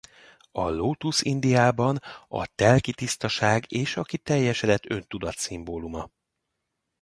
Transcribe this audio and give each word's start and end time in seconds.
A 0.51 0.61
lótusz 0.69 1.21
Indiában 1.21 2.01
a 2.27 2.45
telki 2.55 2.93
tisztaság 2.93 3.65
és 3.71 3.97
a 3.97 4.03
kiteljesedett 4.03 4.85
öntudat 4.89 5.37
szimbóluma. 5.37 6.09